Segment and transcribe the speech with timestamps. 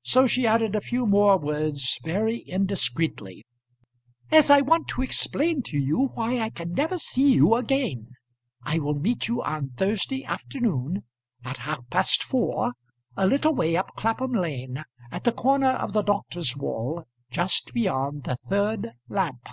[0.00, 3.44] So she added a few more words very indiscreetly.
[4.30, 8.12] "As I want to explain to you why I can never see you again,
[8.62, 11.02] I will meet you on Thursday afternoon,
[11.44, 12.72] at half past four,
[13.14, 18.24] a little way up Clapham Lane, at the corner of the doctor's wall, just beyond
[18.24, 19.50] the third lamp."